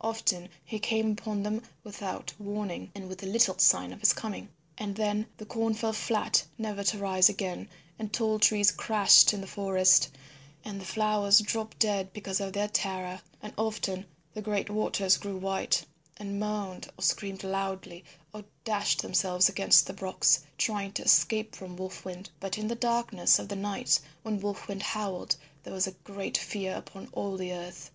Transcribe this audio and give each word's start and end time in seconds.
Often 0.00 0.48
he 0.64 0.80
came 0.80 1.12
upon 1.12 1.44
them 1.44 1.62
without 1.84 2.32
warning 2.36 2.90
and 2.96 3.08
with 3.08 3.22
little 3.22 3.56
sign 3.58 3.92
of 3.92 4.00
his 4.00 4.12
coming. 4.12 4.48
And 4.76 4.96
then 4.96 5.26
the 5.36 5.46
corn 5.46 5.72
fell 5.72 5.92
flat 5.92 6.42
never 6.58 6.82
to 6.82 6.98
rise 6.98 7.28
again, 7.28 7.68
and 7.96 8.12
tall 8.12 8.40
trees 8.40 8.72
crashed 8.72 9.32
in 9.32 9.40
the 9.40 9.46
forest, 9.46 10.08
and 10.64 10.80
the 10.80 10.84
flowers 10.84 11.38
dropped 11.38 11.78
dead 11.78 12.12
because 12.12 12.40
of 12.40 12.54
their 12.54 12.66
terror; 12.66 13.20
and 13.40 13.54
often 13.56 14.04
the 14.34 14.42
great 14.42 14.68
waters 14.68 15.16
grew 15.16 15.36
white 15.36 15.86
and 16.16 16.40
moaned 16.40 16.88
or 16.98 17.02
screamed 17.04 17.44
loudly 17.44 18.04
or 18.34 18.42
dashed 18.64 19.00
themselves 19.00 19.48
against 19.48 19.86
the 19.86 19.94
rocks 19.94 20.40
trying 20.56 20.90
to 20.94 21.04
escape 21.04 21.54
from 21.54 21.76
Wolf 21.76 22.04
Wind. 22.04 22.30
And 22.42 22.58
in 22.58 22.66
the 22.66 22.74
darkness 22.74 23.38
of 23.38 23.46
the 23.48 23.54
night 23.54 24.00
when 24.24 24.40
Wolf 24.40 24.66
Wind 24.66 24.82
howled, 24.82 25.36
there 25.62 25.72
was 25.72 25.86
great 26.02 26.36
fear 26.36 26.74
upon 26.74 27.08
all 27.12 27.36
the 27.36 27.52
earth. 27.52 27.92